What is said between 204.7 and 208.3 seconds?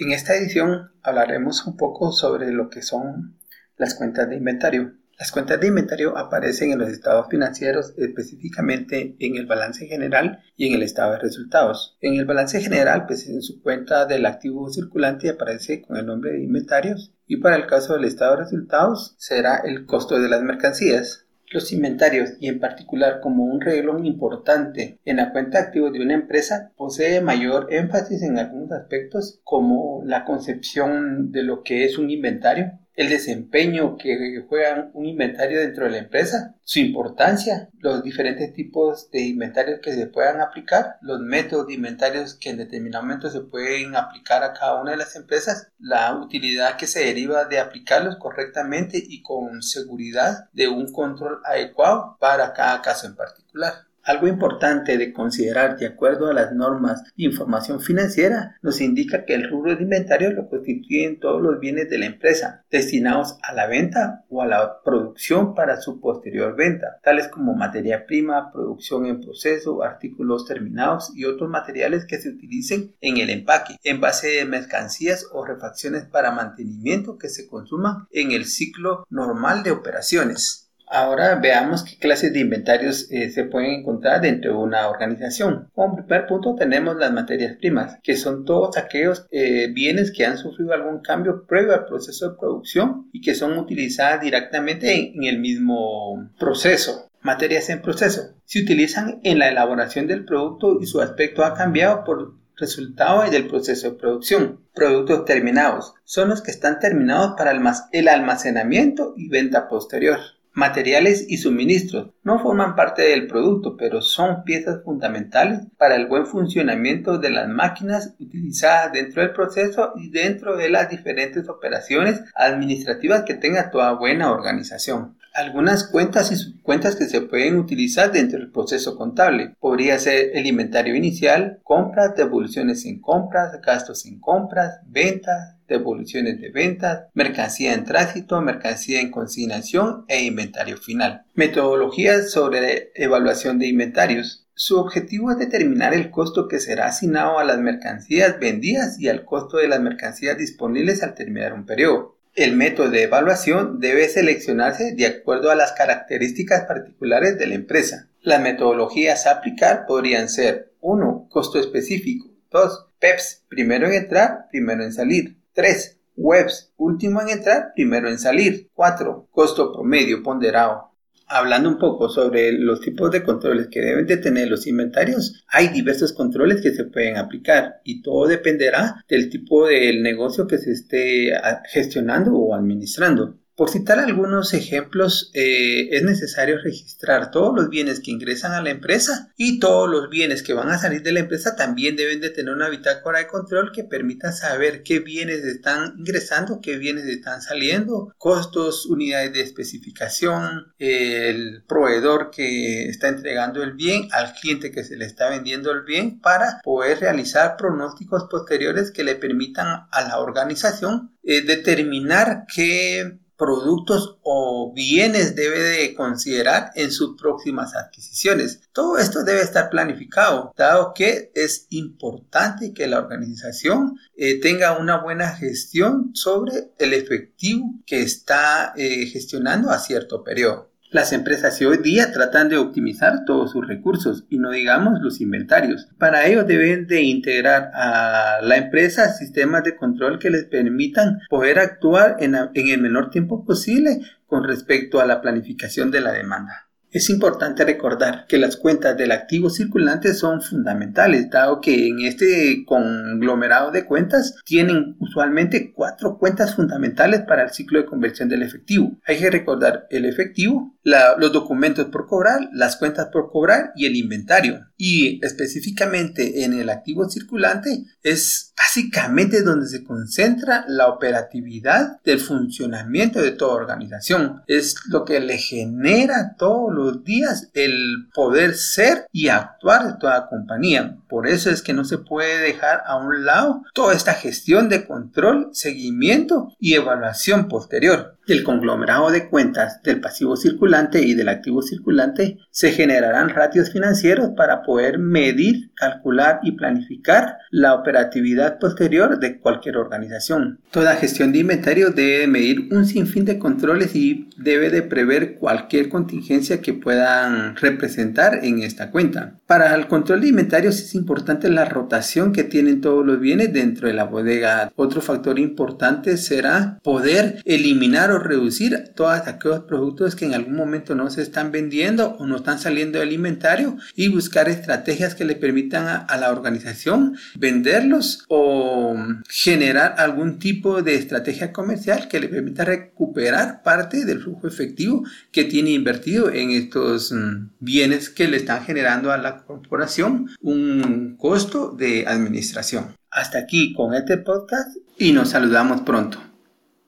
que se le está vendiendo el bien para poder realizar pronósticos